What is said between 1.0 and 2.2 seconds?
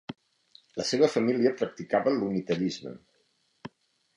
família practicava